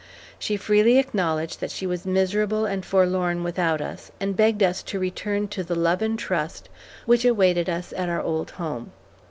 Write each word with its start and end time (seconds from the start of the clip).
She 0.39 0.57
freely 0.57 0.97
acknowledged 0.97 1.59
that 1.59 1.69
she 1.69 1.85
was 1.85 2.07
miserable 2.07 2.65
and 2.65 2.83
forlorn 2.83 3.43
without 3.43 3.81
us, 3.81 4.11
and 4.19 4.35
begged 4.35 4.63
us 4.63 4.81
to 4.81 4.97
return 4.97 5.47
to 5.49 5.63
the 5.63 5.75
love 5.75 6.01
and 6.01 6.17
trust 6.17 6.69
which 7.05 7.23
awaited 7.23 7.69
us 7.69 7.93
at 7.95 8.09
our 8.09 8.19
old 8.19 8.49
home. 8.49 8.93